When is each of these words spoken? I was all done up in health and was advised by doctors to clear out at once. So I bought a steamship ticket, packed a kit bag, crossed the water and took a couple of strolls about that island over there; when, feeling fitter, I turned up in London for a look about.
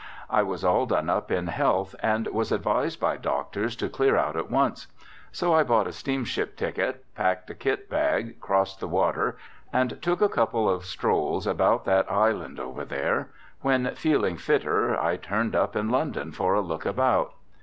I 0.31 0.41
was 0.41 0.65
all 0.65 0.87
done 0.87 1.11
up 1.11 1.29
in 1.29 1.45
health 1.45 1.93
and 2.01 2.25
was 2.29 2.51
advised 2.51 2.99
by 2.99 3.17
doctors 3.17 3.75
to 3.75 3.87
clear 3.87 4.17
out 4.17 4.35
at 4.35 4.49
once. 4.49 4.87
So 5.31 5.53
I 5.53 5.61
bought 5.61 5.85
a 5.85 5.91
steamship 5.91 6.57
ticket, 6.57 7.05
packed 7.13 7.51
a 7.51 7.53
kit 7.53 7.87
bag, 7.87 8.39
crossed 8.39 8.79
the 8.79 8.87
water 8.87 9.37
and 9.71 10.01
took 10.01 10.19
a 10.19 10.27
couple 10.27 10.67
of 10.67 10.85
strolls 10.85 11.45
about 11.45 11.85
that 11.85 12.11
island 12.11 12.59
over 12.59 12.83
there; 12.83 13.29
when, 13.61 13.93
feeling 13.93 14.37
fitter, 14.37 14.99
I 14.99 15.17
turned 15.17 15.55
up 15.55 15.75
in 15.75 15.89
London 15.91 16.31
for 16.31 16.55
a 16.55 16.61
look 16.61 16.83
about. 16.87 17.33